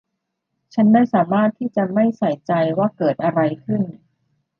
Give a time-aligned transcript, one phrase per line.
[0.73, 3.81] ฉันไม่สามารถที่จะไม่ใส่ใจว่าเกิดอะไรขึ้น